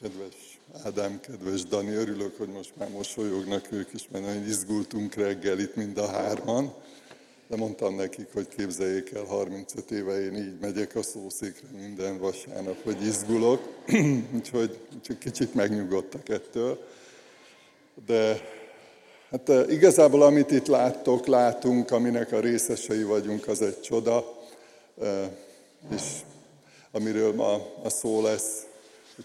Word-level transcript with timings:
Kedves 0.00 0.60
Ádám, 0.84 1.20
kedves 1.20 1.62
Dani, 1.62 1.94
örülök, 1.94 2.38
hogy 2.38 2.48
most 2.48 2.72
már 2.78 2.88
mosolyognak 2.90 3.72
ők 3.72 3.92
is, 3.94 4.08
mert 4.12 4.24
nagyon 4.24 4.46
izgultunk 4.46 5.14
reggel 5.14 5.58
itt 5.58 5.74
mind 5.74 5.98
a 5.98 6.06
hárman. 6.06 6.74
De 7.48 7.56
mondtam 7.56 7.94
nekik, 7.94 8.26
hogy 8.32 8.48
képzeljék 8.48 9.10
el, 9.10 9.24
35 9.24 9.90
éve 9.90 10.20
én 10.20 10.34
így 10.34 10.58
megyek 10.60 10.96
a 10.96 11.02
szószékre 11.02 11.68
minden 11.80 12.18
vasárnap, 12.18 12.82
hogy 12.84 13.06
izgulok. 13.06 13.60
úgyhogy, 14.36 14.78
úgyhogy 14.96 15.18
kicsit 15.18 15.54
megnyugodtak 15.54 16.28
ettől. 16.28 16.86
De 18.06 18.40
hát 19.30 19.48
eh, 19.48 19.70
igazából 19.70 20.22
amit 20.22 20.50
itt 20.50 20.66
láttok, 20.66 21.26
látunk, 21.26 21.90
aminek 21.90 22.32
a 22.32 22.40
részesei 22.40 23.02
vagyunk, 23.02 23.48
az 23.48 23.62
egy 23.62 23.80
csoda. 23.80 24.38
Eh, 25.00 25.30
és 25.94 26.02
amiről 26.90 27.34
ma 27.34 27.54
a 27.82 27.88
szó 27.88 28.22
lesz, 28.22 28.67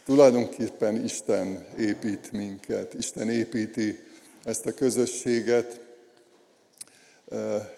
tulajdonképpen 0.05 1.03
Isten 1.03 1.65
épít 1.77 2.31
minket, 2.31 2.93
Isten 2.93 3.29
építi 3.29 3.99
ezt 4.43 4.65
a 4.65 4.73
közösséget. 4.73 5.79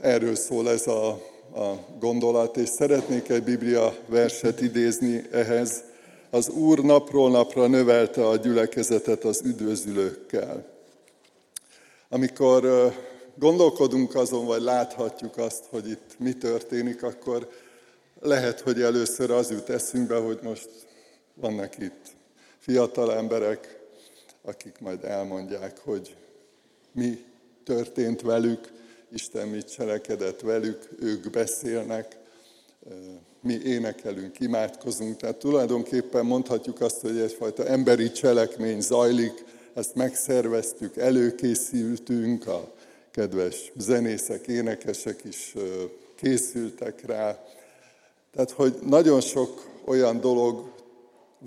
Erről 0.01 0.35
szól 0.35 0.69
ez 0.69 0.87
a, 0.87 1.07
a 1.55 1.85
gondolat, 1.99 2.57
és 2.57 2.69
szeretnék 2.69 3.29
egy 3.29 3.43
Biblia 3.43 3.95
verset 4.07 4.61
idézni 4.61 5.23
ehhez. 5.31 5.83
Az 6.29 6.49
Úr 6.49 6.79
napról 6.79 7.29
napra 7.29 7.67
növelte 7.67 8.27
a 8.27 8.35
gyülekezetet 8.35 9.23
az 9.23 9.41
üdvözülőkkel. 9.45 10.65
Amikor 12.09 12.93
gondolkodunk 13.35 14.15
azon, 14.15 14.45
vagy 14.45 14.61
láthatjuk 14.61 15.37
azt, 15.37 15.63
hogy 15.69 15.89
itt 15.89 16.15
mi 16.19 16.33
történik, 16.33 17.03
akkor 17.03 17.49
lehet, 18.21 18.59
hogy 18.59 18.81
először 18.81 19.31
az 19.31 19.51
jut 19.51 19.69
eszünkbe, 19.69 20.15
hogy 20.15 20.39
most 20.41 20.69
vannak 21.35 21.77
itt 21.77 22.15
fiatal 22.59 23.13
emberek, 23.13 23.79
akik 24.41 24.79
majd 24.79 25.03
elmondják, 25.03 25.77
hogy 25.77 26.15
mi 26.91 27.25
történt 27.63 28.21
velük, 28.21 28.73
Isten 29.13 29.47
mit 29.47 29.71
cselekedett 29.71 30.41
velük, 30.41 30.89
ők 30.99 31.29
beszélnek, 31.29 32.17
mi 33.41 33.59
énekelünk, 33.63 34.39
imádkozunk. 34.39 35.17
Tehát 35.17 35.35
tulajdonképpen 35.35 36.25
mondhatjuk 36.25 36.81
azt, 36.81 37.01
hogy 37.01 37.17
egyfajta 37.17 37.65
emberi 37.65 38.11
cselekmény 38.11 38.81
zajlik, 38.81 39.43
ezt 39.73 39.95
megszerveztük, 39.95 40.97
előkészültünk, 40.97 42.47
a 42.47 42.73
kedves 43.11 43.71
zenészek, 43.77 44.47
énekesek 44.47 45.23
is 45.23 45.53
készültek 46.15 47.05
rá. 47.05 47.45
Tehát, 48.31 48.51
hogy 48.51 48.75
nagyon 48.85 49.21
sok 49.21 49.67
olyan 49.85 50.19
dolog 50.19 50.74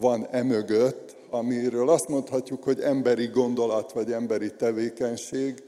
van 0.00 0.27
emögött, 0.30 1.16
amiről 1.30 1.88
azt 1.88 2.08
mondhatjuk, 2.08 2.62
hogy 2.62 2.80
emberi 2.80 3.27
gondolat 3.27 3.92
vagy 3.92 4.12
emberi 4.12 4.52
tevékenység, 4.56 5.62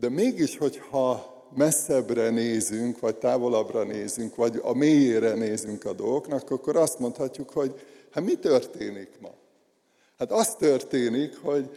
de 0.00 0.08
mégis, 0.08 0.56
hogyha 0.56 1.36
messzebbre 1.56 2.30
nézünk, 2.30 3.00
vagy 3.00 3.16
távolabbra 3.16 3.84
nézünk, 3.84 4.36
vagy 4.36 4.60
a 4.62 4.72
mélyére 4.72 5.34
nézünk 5.34 5.84
a 5.84 5.92
dolgoknak, 5.92 6.50
akkor 6.50 6.76
azt 6.76 6.98
mondhatjuk, 6.98 7.50
hogy 7.50 7.74
hát 8.10 8.24
mi 8.24 8.34
történik 8.34 9.08
ma? 9.20 9.30
Hát 10.18 10.32
az 10.32 10.54
történik, 10.54 11.36
hogy 11.42 11.70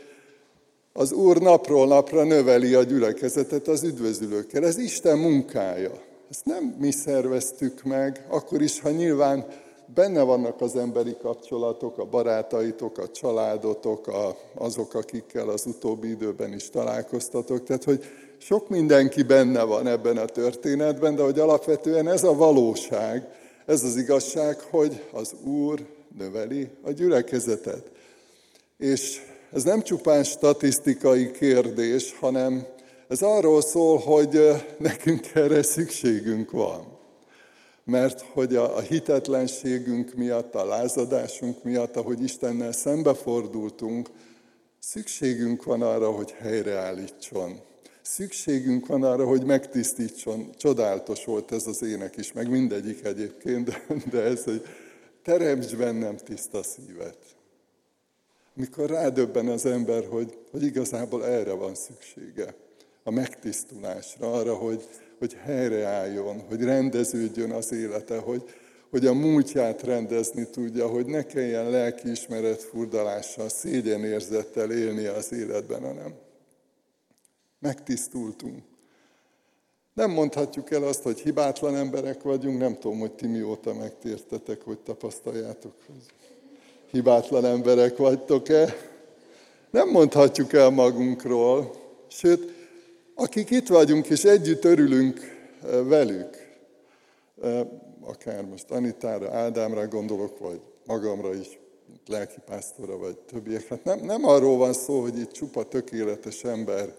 az 0.93 1.11
Úr 1.11 1.37
napról 1.37 1.87
napra 1.87 2.23
növeli 2.23 2.73
a 2.73 2.83
gyülekezetet 2.83 3.67
az 3.67 3.83
üdvözülőkkel. 3.83 4.65
Ez 4.65 4.77
Isten 4.77 5.17
munkája. 5.17 5.91
Ezt 6.29 6.45
nem 6.45 6.75
mi 6.79 6.91
szerveztük 6.91 7.83
meg, 7.83 8.25
akkor 8.29 8.61
is, 8.61 8.79
ha 8.79 8.89
nyilván 8.89 9.45
benne 9.93 10.21
vannak 10.21 10.61
az 10.61 10.75
emberi 10.75 11.15
kapcsolatok, 11.21 11.97
a 11.97 12.05
barátaitok, 12.05 12.97
a 12.97 13.09
családotok, 13.09 14.07
a, 14.07 14.37
azok, 14.53 14.93
akikkel 14.93 15.49
az 15.49 15.65
utóbbi 15.65 16.09
időben 16.09 16.53
is 16.53 16.69
találkoztatok. 16.69 17.63
Tehát, 17.63 17.83
hogy 17.83 18.03
sok 18.37 18.69
mindenki 18.69 19.23
benne 19.23 19.63
van 19.63 19.87
ebben 19.87 20.17
a 20.17 20.25
történetben, 20.25 21.15
de 21.15 21.23
hogy 21.23 21.39
alapvetően 21.39 22.07
ez 22.07 22.23
a 22.23 22.35
valóság, 22.35 23.27
ez 23.65 23.83
az 23.83 23.97
igazság, 23.97 24.59
hogy 24.59 25.03
az 25.11 25.33
Úr 25.43 25.85
növeli 26.17 26.69
a 26.81 26.91
gyülekezetet. 26.91 27.91
És 28.77 29.21
ez 29.53 29.63
nem 29.63 29.81
csupán 29.81 30.23
statisztikai 30.23 31.31
kérdés, 31.31 32.17
hanem 32.19 32.65
ez 33.07 33.21
arról 33.21 33.61
szól, 33.61 33.97
hogy 33.97 34.39
nekünk 34.77 35.27
erre 35.33 35.63
szükségünk 35.63 36.51
van 36.51 36.99
mert 37.83 38.21
hogy 38.21 38.55
a, 38.55 38.77
a 38.77 38.79
hitetlenségünk 38.79 40.13
miatt, 40.13 40.55
a 40.55 40.65
lázadásunk 40.65 41.63
miatt, 41.63 41.95
ahogy 41.95 42.23
Istennel 42.23 42.71
szembefordultunk, 42.71 44.09
szükségünk 44.79 45.63
van 45.63 45.81
arra, 45.81 46.11
hogy 46.11 46.31
helyreállítson. 46.31 47.59
Szükségünk 48.01 48.85
van 48.85 49.03
arra, 49.03 49.25
hogy 49.25 49.45
megtisztítson. 49.45 50.49
Csodálatos 50.57 51.25
volt 51.25 51.51
ez 51.51 51.67
az 51.67 51.83
ének 51.83 52.17
is, 52.17 52.31
meg 52.31 52.49
mindegyik 52.49 53.05
egyébként, 53.05 53.65
de, 53.65 53.83
de 54.11 54.21
ez, 54.21 54.43
hogy 54.43 54.65
teremts 55.23 55.75
bennem 55.75 56.17
tiszta 56.17 56.63
szívet. 56.63 57.17
Mikor 58.53 58.89
rádöbben 58.89 59.47
az 59.47 59.65
ember, 59.65 60.05
hogy, 60.05 60.37
hogy 60.51 60.63
igazából 60.63 61.25
erre 61.25 61.53
van 61.53 61.75
szüksége, 61.75 62.55
a 63.03 63.11
megtisztulásra, 63.11 64.33
arra, 64.33 64.55
hogy, 64.55 64.87
hogy 65.19 65.33
helyreálljon, 65.33 66.39
hogy 66.47 66.63
rendeződjön 66.63 67.51
az 67.51 67.71
élete, 67.71 68.17
hogy, 68.17 68.43
hogy 68.89 69.05
a 69.05 69.13
múltját 69.13 69.83
rendezni 69.83 70.49
tudja, 70.49 70.87
hogy 70.87 71.05
ne 71.05 71.25
kelljen 71.25 71.69
lelkiismeret 71.69 72.61
furdalással, 72.61 73.49
szégyenérzettel 73.49 74.71
élni 74.71 75.05
az 75.05 75.31
életben, 75.31 75.81
hanem 75.81 76.13
megtisztultunk. 77.59 78.63
Nem 79.93 80.11
mondhatjuk 80.11 80.71
el 80.71 80.83
azt, 80.83 81.01
hogy 81.01 81.19
hibátlan 81.19 81.75
emberek 81.75 82.21
vagyunk, 82.21 82.59
nem 82.59 82.77
tudom, 82.79 82.99
hogy 82.99 83.11
ti 83.11 83.27
mióta 83.27 83.73
megtértetek, 83.73 84.61
hogy 84.61 84.77
tapasztaljátok, 84.79 85.73
hogy 85.85 86.05
hibátlan 86.91 87.45
emberek 87.45 87.97
vagytok-e. 87.97 88.75
Nem 89.69 89.89
mondhatjuk 89.89 90.53
el 90.53 90.69
magunkról, 90.69 91.71
sőt, 92.07 92.60
akik 93.21 93.49
itt 93.49 93.67
vagyunk 93.67 94.07
és 94.07 94.23
együtt 94.23 94.65
örülünk 94.65 95.19
velük, 95.83 96.37
akár 98.01 98.45
most 98.45 98.71
Anitára, 98.71 99.31
Ádámra 99.31 99.87
gondolok, 99.87 100.39
vagy 100.39 100.61
magamra 100.85 101.33
is, 101.33 101.59
lelkipásztora, 102.07 102.97
vagy 102.97 103.17
többiek. 103.17 103.67
Hát 103.67 103.83
nem, 103.83 103.99
nem 103.99 104.25
arról 104.25 104.57
van 104.57 104.73
szó, 104.73 105.01
hogy 105.01 105.19
itt 105.19 105.31
csupa 105.31 105.63
tökéletes 105.63 106.43
ember 106.43 106.95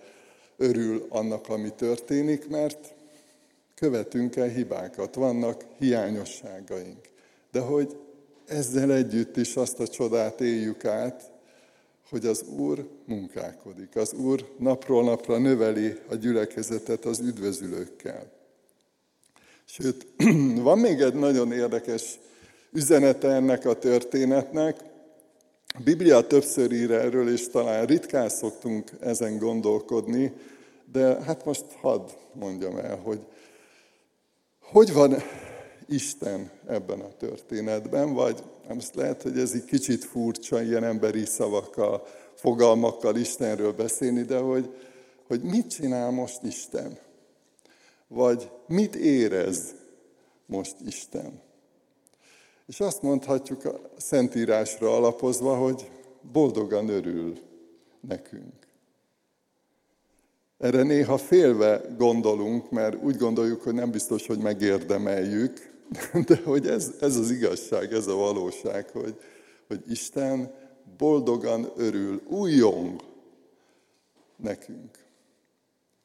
örül 0.56 1.06
annak, 1.08 1.48
ami 1.48 1.70
történik, 1.70 2.48
mert 2.48 2.94
követünk 3.74 4.36
el 4.36 4.48
hibákat, 4.48 5.14
vannak 5.14 5.64
hiányosságaink. 5.78 7.08
De 7.52 7.60
hogy 7.60 7.96
ezzel 8.46 8.92
együtt 8.92 9.36
is 9.36 9.56
azt 9.56 9.80
a 9.80 9.88
csodát 9.88 10.40
éljük 10.40 10.84
át, 10.84 11.31
hogy 12.12 12.26
az 12.26 12.44
Úr 12.56 12.88
munkálkodik. 13.06 13.96
Az 13.96 14.12
Úr 14.12 14.54
napról 14.58 15.04
napra 15.04 15.38
növeli 15.38 15.94
a 16.08 16.14
gyülekezetet 16.14 17.04
az 17.04 17.20
üdvözülőkkel. 17.20 18.32
Sőt, 19.64 20.06
van 20.68 20.78
még 20.78 21.00
egy 21.00 21.14
nagyon 21.14 21.52
érdekes 21.52 22.18
üzenete 22.72 23.28
ennek 23.28 23.64
a 23.64 23.78
történetnek. 23.78 24.80
A 25.66 25.80
Biblia 25.84 26.26
többször 26.26 26.72
ír 26.72 26.90
erről, 26.90 27.32
és 27.32 27.48
talán 27.48 27.86
ritkán 27.86 28.28
szoktunk 28.28 28.90
ezen 29.00 29.38
gondolkodni, 29.38 30.32
de 30.92 31.22
hát 31.22 31.44
most 31.44 31.64
hadd 31.80 32.08
mondjam 32.32 32.76
el, 32.76 32.96
hogy 32.96 33.20
hogy 34.60 34.92
van 34.92 35.14
Isten 35.92 36.50
ebben 36.66 37.00
a 37.00 37.16
történetben, 37.16 38.12
vagy 38.12 38.42
most 38.69 38.94
lehet, 38.94 39.22
hogy 39.22 39.38
ez 39.38 39.53
egy 39.53 39.64
kicsit 39.64 40.04
furcsa, 40.04 40.62
ilyen 40.62 40.84
emberi 40.84 41.25
szavakkal, 41.25 42.06
fogalmakkal 42.34 43.16
Istenről 43.16 43.72
beszélni, 43.72 44.22
de 44.22 44.38
hogy, 44.38 44.75
hogy 45.26 45.43
mit 45.43 45.66
csinál 45.66 46.11
most 46.11 46.43
Isten? 46.43 46.99
Vagy 48.08 48.50
mit 48.66 48.94
érez 48.94 49.75
most 50.46 50.76
Isten? 50.87 51.40
És 52.66 52.81
azt 52.81 53.02
mondhatjuk 53.02 53.64
a 53.64 53.81
Szentírásra 53.96 54.96
alapozva, 54.96 55.56
hogy 55.56 55.90
boldogan 56.32 56.88
örül 56.88 57.38
nekünk. 58.00 58.66
Erre 60.58 60.82
néha 60.82 61.16
félve 61.16 61.81
gondolunk, 61.99 62.70
mert 62.70 63.02
úgy 63.02 63.16
gondoljuk, 63.16 63.62
hogy 63.62 63.75
nem 63.75 63.90
biztos, 63.90 64.26
hogy 64.26 64.38
megérdemeljük, 64.38 65.71
de 66.28 66.40
hogy 66.44 66.66
ez, 66.66 66.94
ez 67.00 67.16
az 67.16 67.30
igazság, 67.30 67.92
ez 67.92 68.06
a 68.06 68.14
valóság, 68.14 68.90
hogy, 68.90 69.16
hogy 69.66 69.80
Isten 69.90 70.54
boldogan 70.98 71.72
örül, 71.76 72.22
újjong 72.28 73.00
nekünk. 74.36 74.98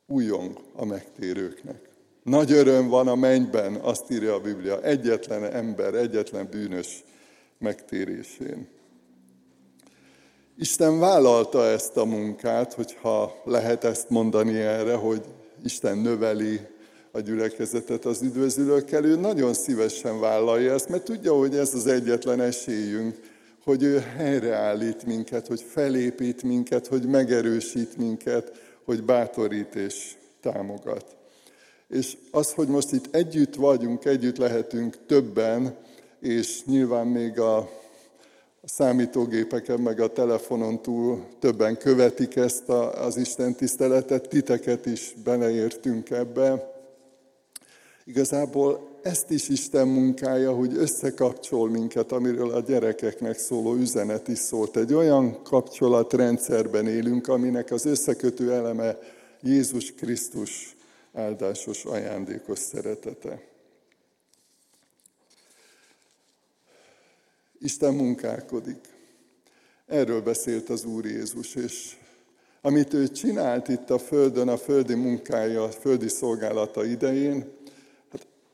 Újjong 0.05 0.57
a 0.73 0.85
megtérőknek. 0.85 1.89
Nagy 2.23 2.51
öröm 2.51 2.87
van 2.87 3.07
a 3.07 3.15
mennyben, 3.15 3.75
azt 3.75 4.11
írja 4.11 4.33
a 4.33 4.39
Biblia, 4.39 4.81
egyetlen 4.81 5.43
ember, 5.43 5.93
egyetlen 5.93 6.47
bűnös 6.51 7.03
megtérésén. 7.57 8.67
Isten 10.57 10.99
vállalta 10.99 11.65
ezt 11.65 11.97
a 11.97 12.05
munkát, 12.05 12.73
hogyha 12.73 13.41
lehet 13.43 13.83
ezt 13.83 14.09
mondani 14.09 14.55
erre, 14.55 14.95
hogy 14.95 15.21
Isten 15.63 15.97
növeli 15.97 16.59
a 17.17 17.21
gyülekezetet 17.21 18.05
az 18.05 18.21
üdvözülőkkel, 18.21 19.05
ő 19.05 19.15
nagyon 19.15 19.53
szívesen 19.53 20.19
vállalja 20.19 20.73
ezt, 20.73 20.89
mert 20.89 21.03
tudja, 21.03 21.33
hogy 21.33 21.55
ez 21.55 21.73
az 21.73 21.87
egyetlen 21.87 22.41
esélyünk, 22.41 23.19
hogy 23.63 23.83
ő 23.83 23.99
helyreállít 23.99 25.05
minket, 25.05 25.47
hogy 25.47 25.61
felépít 25.61 26.43
minket, 26.43 26.87
hogy 26.87 27.03
megerősít 27.03 27.97
minket, 27.97 28.51
hogy 28.83 29.03
bátorít 29.03 29.75
és 29.75 30.15
támogat. 30.41 31.05
És 31.89 32.17
az, 32.31 32.51
hogy 32.51 32.67
most 32.67 32.91
itt 32.91 33.15
együtt 33.15 33.55
vagyunk, 33.55 34.05
együtt 34.05 34.37
lehetünk 34.37 34.97
többen, 35.05 35.75
és 36.19 36.65
nyilván 36.65 37.07
még 37.07 37.39
a 37.39 37.69
számítógépeken, 38.63 39.79
meg 39.79 39.99
a 39.99 40.13
telefonon 40.13 40.81
túl 40.81 41.25
többen 41.39 41.77
követik 41.77 42.35
ezt 42.35 42.69
az 42.69 43.17
Isten 43.17 43.55
tiszteletet, 43.55 44.27
titeket 44.27 44.85
is 44.85 45.13
beleértünk 45.23 46.09
ebbe. 46.09 46.75
Igazából 48.07 48.99
ezt 49.01 49.29
is 49.29 49.49
Isten 49.49 49.87
munkája, 49.87 50.53
hogy 50.53 50.73
összekapcsol 50.73 51.69
minket, 51.69 52.11
amiről 52.11 52.51
a 52.51 52.59
gyerekeknek 52.59 53.37
szóló 53.37 53.75
üzenet 53.75 54.27
is 54.27 54.37
szólt. 54.37 54.77
Egy 54.77 54.93
olyan 54.93 55.43
kapcsolatrendszerben 55.43 56.87
élünk, 56.87 57.27
aminek 57.27 57.71
az 57.71 57.85
összekötő 57.85 58.53
eleme 58.53 58.97
Jézus 59.41 59.93
Krisztus 59.93 60.75
áldásos 61.13 61.85
ajándékos 61.85 62.59
szeretete. 62.59 63.41
Isten 67.59 67.93
munkálkodik. 67.93 68.79
Erről 69.85 70.21
beszélt 70.21 70.69
az 70.69 70.85
Úr 70.85 71.05
Jézus, 71.05 71.55
és 71.55 71.97
amit 72.61 72.93
ő 72.93 73.07
csinált 73.07 73.67
itt 73.67 73.89
a 73.89 73.99
Földön, 73.99 74.47
a 74.47 74.57
földi 74.57 74.93
munkája, 74.93 75.63
a 75.63 75.69
földi 75.69 76.07
szolgálata 76.07 76.85
idején, 76.85 77.56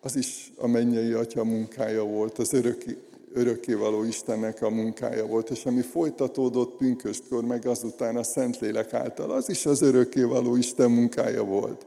az 0.04 0.16
is 0.16 0.52
a 0.58 0.68
mennyei 0.68 1.12
Atya 1.12 1.44
munkája 1.44 2.04
volt, 2.04 2.38
az 2.38 2.54
öröki, 2.54 2.98
örökkévaló 3.34 4.04
Istennek 4.04 4.62
a 4.62 4.70
munkája 4.70 5.26
volt, 5.26 5.50
és 5.50 5.66
ami 5.66 5.82
folytatódott 5.82 6.78
pünköstkor, 6.78 7.44
meg 7.46 7.66
azután 7.66 8.16
a 8.16 8.24
Szentlélek 8.24 8.94
által, 8.94 9.32
az 9.32 9.50
is 9.50 9.66
az 9.66 9.82
örökkévaló 9.82 10.56
Isten 10.56 10.92
munkája 10.92 11.44
volt. 11.44 11.86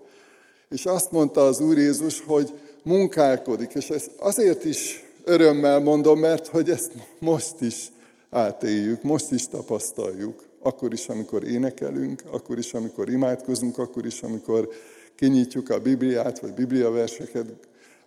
És 0.69 0.87
azt 0.87 1.11
mondta 1.11 1.47
az 1.47 1.61
Úr 1.61 1.79
Jézus, 1.79 2.21
hogy 2.21 2.53
munkálkodik, 2.83 3.75
és 3.75 3.91
ez 3.91 4.11
azért 4.19 4.65
is 4.65 5.05
örömmel 5.25 5.81
mondom, 5.81 6.19
mert 6.19 6.47
hogy 6.47 6.71
ezt 6.71 6.93
most 7.19 7.61
is 7.61 7.93
átéljük, 8.31 9.03
most 9.03 9.31
is 9.31 9.49
tapasztaljuk. 9.49 10.45
Akkor 10.63 10.93
is, 10.93 11.09
amikor 11.09 11.45
énekelünk, 11.45 12.23
akkor 12.31 12.59
is, 12.59 12.75
amikor 12.75 13.11
imádkozunk, 13.11 13.79
akkor 13.79 14.07
is, 14.07 14.23
amikor 14.23 14.69
kinyitjuk 15.17 15.71
a 15.71 15.81
Bibliát, 15.81 16.39
vagy 16.39 16.53
Bibliaverseket 16.53 17.47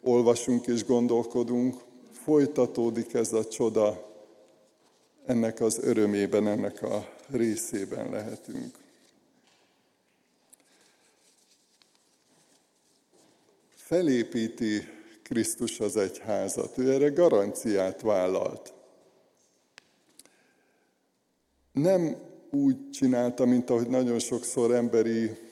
olvasunk 0.01 0.67
és 0.67 0.85
gondolkodunk, 0.85 1.75
folytatódik 2.11 3.13
ez 3.13 3.33
a 3.33 3.47
csoda, 3.47 4.07
ennek 5.25 5.59
az 5.59 5.79
örömében, 5.81 6.47
ennek 6.47 6.81
a 6.81 7.09
részében 7.27 8.09
lehetünk. 8.09 8.77
Felépíti 13.75 14.87
Krisztus 15.23 15.79
az 15.79 15.97
egyházat. 15.97 16.77
Ő 16.77 16.91
erre 16.91 17.09
garanciát 17.09 18.01
vállalt. 18.01 18.73
Nem 21.71 22.15
úgy 22.51 22.89
csinálta, 22.89 23.45
mint 23.45 23.69
ahogy 23.69 23.87
nagyon 23.87 24.19
sokszor 24.19 24.71
emberi 24.71 25.48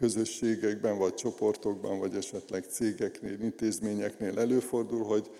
közösségekben, 0.00 0.98
vagy 0.98 1.14
csoportokban, 1.14 1.98
vagy 1.98 2.14
esetleg 2.14 2.64
cégeknél, 2.70 3.40
intézményeknél 3.40 4.38
előfordul, 4.38 5.04
hogy, 5.04 5.30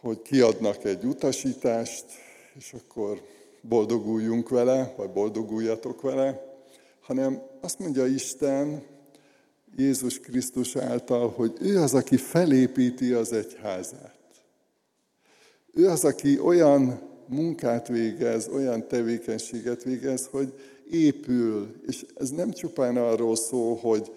hogy 0.00 0.22
kiadnak 0.22 0.84
egy 0.84 1.04
utasítást, 1.04 2.04
és 2.54 2.72
akkor 2.72 3.22
boldoguljunk 3.60 4.48
vele, 4.48 4.94
vagy 4.96 5.10
boldoguljatok 5.10 6.00
vele, 6.00 6.58
hanem 7.00 7.42
azt 7.60 7.78
mondja 7.78 8.06
Isten, 8.06 8.82
Jézus 9.76 10.20
Krisztus 10.20 10.76
által, 10.76 11.28
hogy 11.28 11.56
ő 11.60 11.80
az, 11.80 11.94
aki 11.94 12.16
felépíti 12.16 13.12
az 13.12 13.32
egyházát. 13.32 14.18
Ő 15.74 15.88
az, 15.88 16.04
aki 16.04 16.38
olyan 16.38 17.00
munkát 17.26 17.88
végez, 17.88 18.48
olyan 18.48 18.88
tevékenységet 18.88 19.82
végez, 19.82 20.26
hogy 20.26 20.54
épül, 20.90 21.74
és 21.86 22.06
ez 22.14 22.30
nem 22.30 22.50
csupán 22.50 22.96
arról 22.96 23.36
szól, 23.36 23.76
hogy 23.76 24.12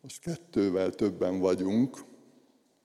most 0.00 0.20
kettővel 0.20 0.90
többen 0.90 1.38
vagyunk, 1.38 1.98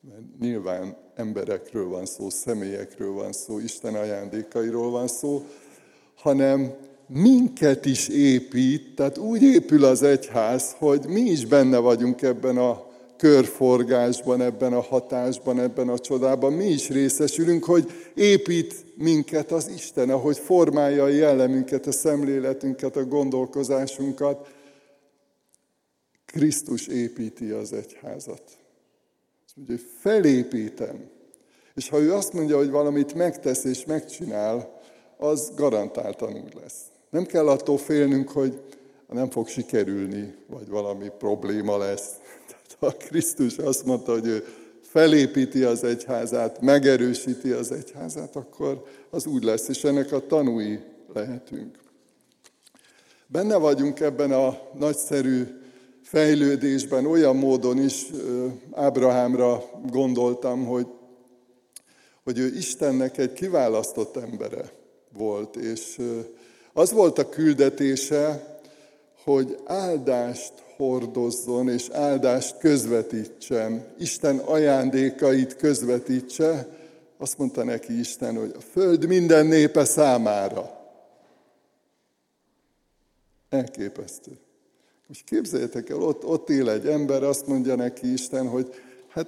mert 0.01 0.39
nyilván 0.39 0.98
emberekről 1.16 1.88
van 1.88 2.06
szó, 2.06 2.30
személyekről 2.30 3.12
van 3.12 3.31
szó, 3.31 3.60
Isten 3.60 3.95
ajándékairól 3.95 4.92
van 4.92 5.07
szó, 5.07 5.45
hanem 6.16 6.75
minket 7.07 7.86
is 7.86 8.07
épít, 8.07 8.95
tehát 8.95 9.18
úgy 9.18 9.42
épül 9.42 9.84
az 9.84 10.04
egyház, 10.04 10.75
hogy 10.78 11.06
mi 11.07 11.22
is 11.22 11.45
benne 11.45 11.78
vagyunk 11.78 12.22
ebben 12.22 12.57
a 12.57 12.87
körforgásban, 13.17 14.41
ebben 14.41 14.73
a 14.73 14.81
hatásban, 14.81 15.59
ebben 15.59 15.89
a 15.89 15.99
csodában, 15.99 16.53
mi 16.53 16.65
is 16.65 16.89
részesülünk, 16.89 17.63
hogy 17.63 17.91
épít 18.15 18.85
minket 18.95 19.51
az 19.51 19.67
Isten, 19.75 20.09
ahogy 20.09 20.37
formálja 20.37 21.03
a 21.03 21.07
jellemünket, 21.07 21.85
a 21.87 21.91
szemléletünket, 21.91 22.95
a 22.95 23.05
gondolkozásunkat. 23.05 24.47
Krisztus 26.25 26.87
építi 26.87 27.49
az 27.49 27.73
egyházat. 27.73 28.41
Azt 29.45 29.55
mondja, 29.55 29.75
hogy 29.75 29.85
felépítem. 29.99 31.09
És 31.75 31.89
ha 31.89 31.99
ő 31.99 32.13
azt 32.13 32.33
mondja, 32.33 32.57
hogy 32.57 32.69
valamit 32.69 33.13
megtesz 33.13 33.63
és 33.63 33.85
megcsinál, 33.85 34.79
az 35.17 35.51
garantáltan 35.55 36.33
úgy 36.33 36.53
lesz. 36.61 36.81
Nem 37.09 37.25
kell 37.25 37.47
attól 37.47 37.77
félnünk, 37.77 38.29
hogy 38.29 38.61
nem 39.07 39.29
fog 39.29 39.47
sikerülni, 39.47 40.35
vagy 40.47 40.69
valami 40.69 41.11
probléma 41.17 41.77
lesz. 41.77 42.11
Ha 42.79 42.91
Krisztus 42.91 43.57
azt 43.57 43.85
mondta, 43.85 44.11
hogy 44.11 44.27
ő 44.27 44.45
felépíti 44.81 45.63
az 45.63 45.83
egyházát, 45.83 46.61
megerősíti 46.61 47.51
az 47.51 47.71
egyházát, 47.71 48.35
akkor 48.35 48.83
az 49.09 49.25
úgy 49.25 49.43
lesz, 49.43 49.67
és 49.67 49.83
ennek 49.83 50.11
a 50.11 50.27
tanúi 50.27 50.79
lehetünk. 51.13 51.77
Benne 53.27 53.55
vagyunk 53.55 54.00
ebben 54.00 54.31
a 54.31 54.57
nagyszerű 54.77 55.43
fejlődésben, 56.01 57.05
olyan 57.05 57.36
módon 57.36 57.83
is 57.83 58.05
Ábrahámra 58.71 59.63
gondoltam, 59.89 60.65
hogy, 60.65 60.88
hogy 62.24 62.39
ő 62.39 62.53
Istennek 62.55 63.17
egy 63.17 63.33
kiválasztott 63.33 64.17
embere 64.17 64.71
volt, 65.13 65.55
és 65.55 66.01
az 66.74 66.91
volt 66.91 67.17
a 67.17 67.29
küldetése, 67.29 68.56
hogy 69.27 69.57
áldást 69.65 70.53
hordozzon 70.75 71.69
és 71.69 71.89
áldást 71.89 72.57
közvetítsen, 72.57 73.86
Isten 73.98 74.38
ajándékait 74.38 75.55
közvetítse, 75.55 76.67
azt 77.17 77.38
mondta 77.38 77.63
neki 77.63 78.00
Isten, 78.00 78.38
hogy 78.38 78.51
a 78.57 78.62
föld 78.62 79.07
minden 79.07 79.46
népe 79.46 79.86
számára. 79.86 80.69
Elképesztő. 83.50 84.31
Most 85.07 85.24
képzeljétek 85.24 85.89
el, 85.89 86.01
ott, 86.01 86.25
ott 86.25 86.50
él 86.50 86.69
egy 86.69 86.88
ember, 86.88 87.24
azt 87.24 87.48
mondja 87.48 87.75
neki 87.75 88.12
Isten, 88.12 88.48
hogy 88.48 88.74
hát 89.07 89.27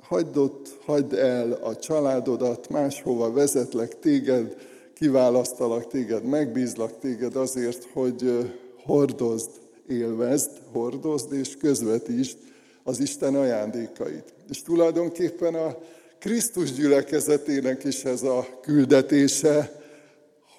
hagyd 0.00 0.36
ott, 0.36 0.78
hagyd 0.84 1.12
el 1.12 1.52
a 1.52 1.76
családodat, 1.76 2.68
máshova 2.68 3.32
vezetlek 3.32 3.98
téged, 3.98 4.56
kiválasztalak 4.94 5.86
téged, 5.86 6.24
megbízlak 6.24 6.98
téged 6.98 7.36
azért, 7.36 7.84
hogy 7.92 8.52
hordozd, 8.84 9.50
élvezd, 9.88 10.50
hordozd 10.72 11.32
és 11.32 11.56
közvetítsd 11.56 12.36
az 12.82 13.00
Isten 13.00 13.34
ajándékait. 13.34 14.34
És 14.50 14.62
tulajdonképpen 14.62 15.54
a 15.54 15.76
Krisztus 16.18 16.72
gyülekezetének 16.72 17.84
is 17.84 18.04
ez 18.04 18.22
a 18.22 18.46
küldetése, 18.60 19.82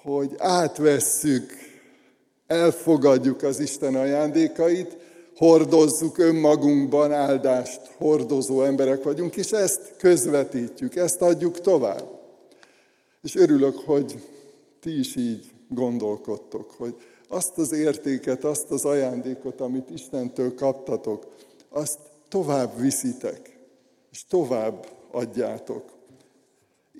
hogy 0.02 0.34
átvesszük, 0.38 1.52
elfogadjuk 2.46 3.42
az 3.42 3.60
Isten 3.60 3.94
ajándékait, 3.94 4.96
hordozzuk 5.36 6.18
önmagunkban 6.18 7.12
áldást, 7.12 7.80
hordozó 7.96 8.62
emberek 8.62 9.02
vagyunk, 9.02 9.36
és 9.36 9.50
ezt 9.50 9.94
közvetítjük, 9.98 10.96
ezt 10.96 11.22
adjuk 11.22 11.60
tovább. 11.60 12.08
És 13.22 13.36
örülök, 13.36 13.76
hogy 13.76 14.18
ti 14.80 14.98
is 14.98 15.16
így 15.16 15.50
gondolkodtok, 15.68 16.70
hogy 16.70 16.94
azt 17.28 17.58
az 17.58 17.72
értéket, 17.72 18.44
azt 18.44 18.70
az 18.70 18.84
ajándékot, 18.84 19.60
amit 19.60 19.90
Istentől 19.90 20.54
kaptatok, 20.54 21.26
azt 21.68 21.98
tovább 22.28 22.80
viszitek, 22.80 23.58
és 24.12 24.24
tovább 24.24 24.86
adjátok. 25.10 25.94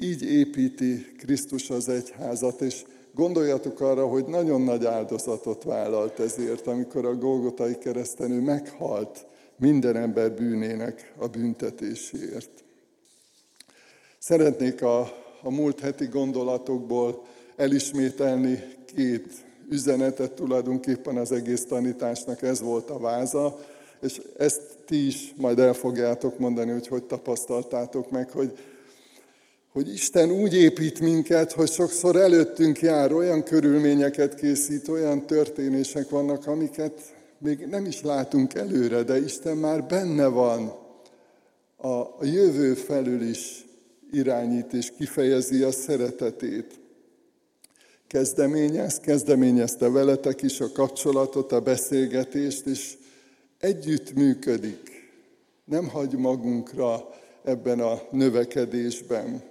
Így 0.00 0.23
építi 0.23 1.14
Krisztus 1.18 1.71
az 1.71 1.88
egyházat, 1.88 2.61
és 2.61 2.85
gondoljatok 3.14 3.80
arra, 3.80 4.06
hogy 4.06 4.25
nagyon 4.26 4.61
nagy 4.61 4.85
áldozatot 4.85 5.62
vállalt 5.62 6.21
ezért, 6.21 6.66
amikor 6.66 7.04
a 7.04 7.14
Golgotai 7.14 7.78
kereszten 7.78 8.30
ő 8.30 8.40
meghalt 8.40 9.26
minden 9.59 9.97
ember 9.97 10.33
bűnének 10.33 11.12
a 11.18 11.26
büntetéséért. 11.26 12.64
Szeretnék 14.18 14.83
a, 14.83 15.00
a 15.42 15.50
múlt 15.50 15.80
heti 15.80 16.06
gondolatokból 16.06 17.23
elismételni 17.56 18.64
két 18.95 19.46
üzenetet, 19.70 20.32
tulajdonképpen 20.32 21.16
az 21.16 21.32
egész 21.32 21.64
tanításnak 21.64 22.42
ez 22.42 22.61
volt 22.61 22.90
a 22.90 22.99
váza, 22.99 23.58
és 24.00 24.20
ezt 24.37 24.61
ti 24.87 25.06
is 25.06 25.35
majd 25.37 25.58
el 25.58 25.73
fogjátok 25.73 26.38
mondani, 26.38 26.70
hogy 26.70 26.87
hogy 26.87 27.04
tapasztaltátok 27.04 28.11
meg, 28.11 28.30
hogy, 28.30 28.58
hogy 29.73 29.92
Isten 29.92 30.30
úgy 30.30 30.54
épít 30.54 31.00
minket, 31.00 31.52
hogy 31.52 31.70
sokszor 31.70 32.16
előttünk 32.16 32.80
jár, 32.80 33.12
olyan 33.12 33.42
körülményeket 33.42 34.35
készít, 34.35 34.88
olyan 34.88 35.26
történések 35.26 36.08
vannak, 36.08 36.46
amiket 36.46 37.00
még 37.38 37.66
nem 37.70 37.85
is 37.85 38.02
látunk 38.02 38.54
előre, 38.54 39.02
de 39.02 39.18
Isten 39.18 39.56
már 39.56 39.85
benne 39.85 40.26
van 40.26 40.75
a, 41.76 42.25
jövő 42.25 42.75
felül 42.75 43.23
is 43.23 43.64
irányít 44.11 44.73
és 44.73 44.92
kifejezi 44.99 45.62
a 45.62 45.70
szeretetét. 45.70 46.86
Kezdeményez, 48.06 49.00
kezdeményezte 49.00 49.90
veletek 49.90 50.42
is 50.42 50.60
a 50.60 50.72
kapcsolatot, 50.72 51.52
a 51.52 51.60
beszélgetést, 51.60 52.66
és 52.66 52.96
együtt 53.58 54.14
működik. 54.14 55.10
Nem 55.64 55.88
hagy 55.88 56.16
magunkra 56.16 57.08
ebben 57.44 57.80
a 57.80 58.00
növekedésben. 58.10 59.42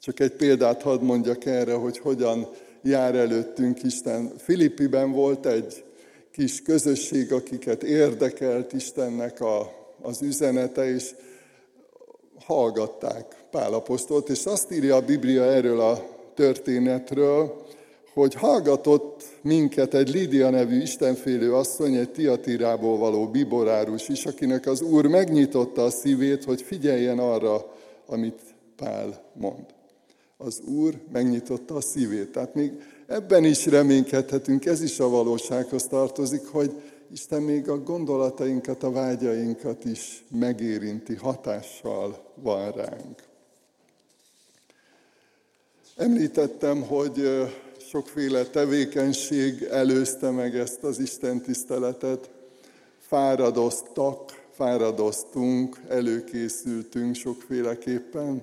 Csak 0.00 0.20
egy 0.20 0.32
példát 0.32 0.82
hadd 0.82 1.02
mondjak 1.02 1.44
erre, 1.44 1.74
hogy 1.74 1.98
hogyan 1.98 2.48
jár 2.82 3.14
előttünk 3.14 3.82
Isten. 3.82 4.32
Filippiben 4.38 5.12
volt 5.12 5.46
egy 5.46 5.84
kis 6.30 6.62
közösség, 6.62 7.32
akiket 7.32 7.82
érdekelt 7.82 8.72
Istennek 8.72 9.40
a, 9.40 9.72
az 10.02 10.22
üzenete, 10.22 10.94
és 10.94 11.14
hallgatták 12.44 13.36
Pálaposztolt, 13.50 14.28
és 14.28 14.46
azt 14.46 14.72
írja 14.72 14.96
a 14.96 15.04
Biblia 15.04 15.44
erről 15.44 15.80
a 15.80 16.17
történetről, 16.38 17.66
hogy 18.12 18.34
hallgatott 18.34 19.22
minket 19.42 19.94
egy 19.94 20.08
Lídia 20.08 20.50
nevű 20.50 20.80
istenfélő 20.80 21.54
asszony, 21.54 21.94
egy 21.94 22.10
Tiatirából 22.10 22.98
való 22.98 23.26
biborárus 23.26 24.08
is, 24.08 24.26
akinek 24.26 24.66
az 24.66 24.80
Úr 24.80 25.06
megnyitotta 25.06 25.84
a 25.84 25.90
szívét, 25.90 26.44
hogy 26.44 26.62
figyeljen 26.62 27.18
arra, 27.18 27.74
amit 28.06 28.40
Pál 28.76 29.30
mond. 29.32 29.64
Az 30.36 30.60
Úr 30.60 30.94
megnyitotta 31.12 31.74
a 31.74 31.80
szívét. 31.80 32.32
Tehát 32.32 32.54
még 32.54 32.72
ebben 33.06 33.44
is 33.44 33.66
reménykedhetünk, 33.66 34.66
ez 34.66 34.82
is 34.82 35.00
a 35.00 35.08
valósághoz 35.08 35.86
tartozik, 35.86 36.46
hogy 36.46 36.72
Isten 37.12 37.42
még 37.42 37.68
a 37.68 37.82
gondolatainkat, 37.82 38.82
a 38.82 38.90
vágyainkat 38.90 39.84
is 39.84 40.24
megérinti, 40.30 41.14
hatással 41.14 42.32
van 42.34 42.72
ránk. 42.72 43.27
Említettem, 45.98 46.82
hogy 46.82 47.28
sokféle 47.88 48.44
tevékenység 48.44 49.62
előzte 49.62 50.30
meg 50.30 50.56
ezt 50.56 50.82
az 50.82 50.98
Isten 50.98 51.40
tiszteletet. 51.40 52.30
Fáradoztak, 52.98 54.46
fáradoztunk, 54.50 55.76
előkészültünk 55.88 57.14
sokféleképpen, 57.14 58.42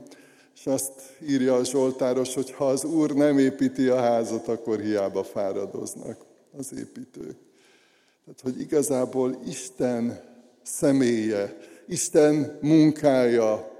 és 0.55 0.67
azt 0.67 0.91
írja 1.27 1.55
a 1.55 1.63
Zsoltáros, 1.63 2.33
hogy 2.33 2.51
ha 2.51 2.67
az 2.67 2.83
Úr 2.83 3.12
nem 3.13 3.39
építi 3.39 3.88
a 3.88 4.00
házat, 4.00 4.47
akkor 4.47 4.79
hiába 4.79 5.24
fáradoznak 5.24 6.17
az 6.57 6.74
építők. 6.77 7.35
Tehát, 8.25 8.41
hogy 8.43 8.59
igazából 8.59 9.38
Isten 9.47 10.21
személye, 10.63 11.57
Isten 11.88 12.57
munkája 12.62 13.75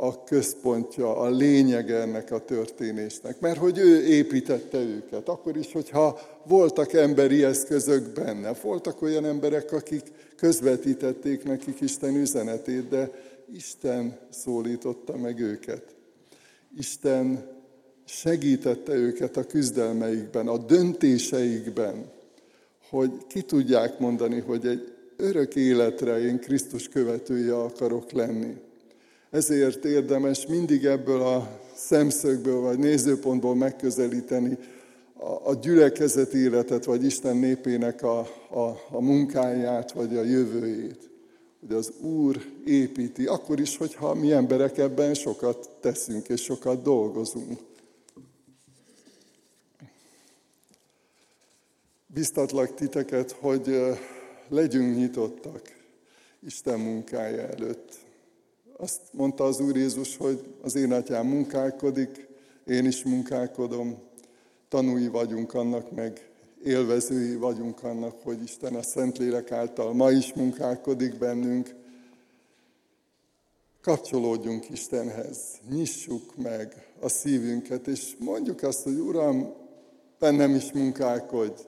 a 0.00 0.22
központja, 0.24 1.16
a 1.16 1.28
lényeg 1.28 1.90
ennek 1.90 2.30
a 2.30 2.44
történésnek. 2.44 3.40
Mert 3.40 3.58
hogy 3.58 3.78
ő 3.78 4.04
építette 4.06 4.78
őket, 4.78 5.28
akkor 5.28 5.56
is, 5.56 5.72
hogyha 5.72 6.20
voltak 6.44 6.92
emberi 6.92 7.44
eszközök 7.44 8.12
benne, 8.12 8.52
voltak 8.62 9.02
olyan 9.02 9.24
emberek, 9.24 9.72
akik 9.72 10.02
közvetítették 10.36 11.44
nekik 11.44 11.80
Isten 11.80 12.16
üzenetét, 12.16 12.88
de 12.88 13.10
Isten 13.54 14.18
szólította 14.30 15.16
meg 15.16 15.40
őket. 15.40 15.82
Isten 16.76 17.48
segítette 18.04 18.92
őket 18.92 19.36
a 19.36 19.46
küzdelmeikben, 19.46 20.48
a 20.48 20.58
döntéseikben, 20.58 22.10
hogy 22.88 23.26
ki 23.26 23.42
tudják 23.42 23.98
mondani, 23.98 24.40
hogy 24.40 24.66
egy 24.66 24.92
örök 25.16 25.56
életre 25.56 26.20
én 26.20 26.38
Krisztus 26.38 26.88
követője 26.88 27.56
akarok 27.56 28.12
lenni. 28.12 28.56
Ezért 29.30 29.84
érdemes 29.84 30.46
mindig 30.46 30.84
ebből 30.84 31.22
a 31.22 31.60
szemszögből 31.74 32.60
vagy 32.60 32.78
nézőpontból 32.78 33.54
megközelíteni 33.54 34.58
a, 35.14 35.48
a 35.48 35.54
gyülekezet 35.54 36.32
életet, 36.32 36.84
vagy 36.84 37.04
Isten 37.04 37.36
népének 37.36 38.02
a, 38.02 38.18
a, 38.50 38.80
a 38.90 39.00
munkáját, 39.00 39.92
vagy 39.92 40.16
a 40.16 40.22
jövőjét. 40.22 41.10
Hogy 41.60 41.72
az 41.72 41.92
Úr 42.00 42.44
építi, 42.64 43.26
akkor 43.26 43.60
is, 43.60 43.76
hogyha 43.76 44.14
mi 44.14 44.32
emberek 44.32 44.78
ebben 44.78 45.14
sokat 45.14 45.70
teszünk 45.80 46.28
és 46.28 46.42
sokat 46.42 46.82
dolgozunk. 46.82 47.58
Biztatlak 52.06 52.74
titeket, 52.74 53.30
hogy 53.30 53.80
legyünk 54.48 54.96
nyitottak 54.96 55.62
Isten 56.46 56.78
munkája 56.80 57.48
előtt. 57.48 58.08
Azt 58.80 59.00
mondta 59.12 59.44
az 59.44 59.60
Úr 59.60 59.76
Jézus, 59.76 60.16
hogy 60.16 60.54
az 60.62 60.74
én 60.74 60.92
atyám 60.92 61.26
munkálkodik, 61.26 62.28
én 62.66 62.86
is 62.86 63.04
munkálkodom, 63.04 63.98
tanúi 64.68 65.08
vagyunk 65.08 65.54
annak, 65.54 65.90
meg 65.90 66.30
élvezői 66.64 67.36
vagyunk 67.36 67.82
annak, 67.82 68.22
hogy 68.22 68.42
Isten 68.42 68.74
a 68.74 68.82
Szentlélek 68.82 69.52
által 69.52 69.92
ma 69.92 70.10
is 70.10 70.32
munkálkodik 70.32 71.18
bennünk. 71.18 71.74
Kapcsolódjunk 73.80 74.70
Istenhez, 74.70 75.38
nyissuk 75.70 76.36
meg 76.36 76.86
a 77.00 77.08
szívünket, 77.08 77.86
és 77.86 78.16
mondjuk 78.18 78.62
azt, 78.62 78.82
hogy 78.82 78.98
Uram, 78.98 79.52
bennem 80.18 80.54
is 80.54 80.72
munkálkodj, 80.72 81.62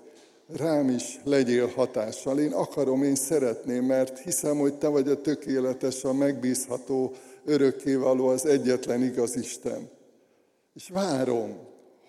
rám 0.57 0.89
is 0.89 1.21
legyél 1.25 1.67
hatással. 1.67 2.39
Én 2.39 2.53
akarom, 2.53 3.03
én 3.03 3.15
szeretném, 3.15 3.85
mert 3.85 4.19
hiszem, 4.19 4.59
hogy 4.59 4.75
te 4.75 4.89
vagy 4.89 5.09
a 5.09 5.21
tökéletes, 5.21 6.05
a 6.05 6.13
megbízható, 6.13 7.13
örökkévaló, 7.45 8.27
az 8.27 8.47
egyetlen 8.47 9.03
igaz 9.03 9.37
Isten. 9.37 9.91
És 10.75 10.89
várom, 10.89 11.59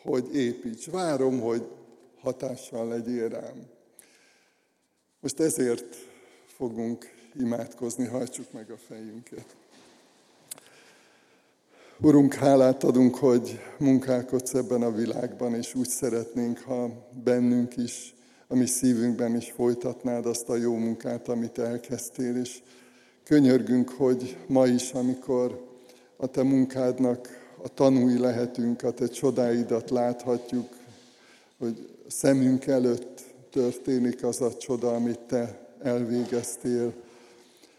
hogy 0.01 0.35
építs, 0.35 0.89
várom, 0.89 1.39
hogy 1.39 1.67
hatással 2.21 2.87
legyél 2.87 3.29
rám. 3.29 3.65
Most 5.19 5.39
ezért 5.39 5.95
fogunk 6.45 7.05
imádkozni, 7.39 8.05
hajtsuk 8.05 8.51
meg 8.51 8.71
a 8.71 8.77
fejünket. 8.87 9.45
Urunk, 12.01 12.33
hálát 12.33 12.83
adunk, 12.83 13.15
hogy 13.15 13.59
munkálkodsz 13.77 14.53
ebben 14.53 14.81
a 14.81 14.91
világban, 14.91 15.55
és 15.55 15.75
úgy 15.75 15.87
szeretnénk, 15.87 16.59
ha 16.59 16.89
bennünk 17.23 17.77
is 17.77 18.13
a 18.53 18.55
mi 18.55 18.65
szívünkben 18.65 19.35
is 19.35 19.51
folytatnád 19.51 20.25
azt 20.25 20.49
a 20.49 20.55
jó 20.55 20.75
munkát, 20.75 21.27
amit 21.27 21.57
elkezdtél, 21.57 22.35
és 22.37 22.61
könyörgünk, 23.23 23.89
hogy 23.89 24.37
ma 24.47 24.67
is, 24.67 24.91
amikor 24.91 25.65
a 26.17 26.27
te 26.27 26.43
munkádnak 26.43 27.27
a 27.63 27.67
tanúi 27.67 28.17
lehetünk, 28.17 28.83
a 28.83 28.91
te 28.91 29.07
csodáidat 29.07 29.89
láthatjuk, 29.89 30.67
hogy 31.59 31.89
szemünk 32.07 32.65
előtt 32.65 33.21
történik 33.51 34.23
az 34.23 34.41
a 34.41 34.57
csoda, 34.57 34.93
amit 34.95 35.19
te 35.19 35.67
elvégeztél. 35.81 36.93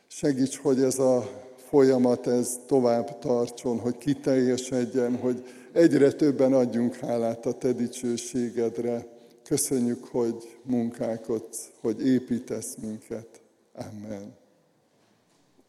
Segíts, 0.06 0.56
hogy 0.58 0.82
ez 0.82 0.98
a 0.98 1.30
folyamat 1.68 2.26
ez 2.26 2.58
tovább 2.66 3.18
tartson, 3.18 3.78
hogy 3.78 3.98
kiteljesedjen, 3.98 5.16
hogy 5.16 5.44
egyre 5.72 6.12
többen 6.12 6.52
adjunk 6.52 6.94
hálát 6.94 7.46
a 7.46 7.52
te 7.52 7.72
dicsőségedre. 7.72 9.13
Köszönjük, 9.44 10.04
hogy 10.04 10.58
munkálkodsz, 10.62 11.70
hogy 11.80 12.06
építesz 12.06 12.76
minket. 12.76 13.40
Amen. 13.74 14.43